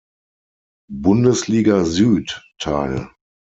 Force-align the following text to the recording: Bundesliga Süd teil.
Bundesliga 1.03 1.85
Süd 1.85 2.27
teil. 2.57 3.05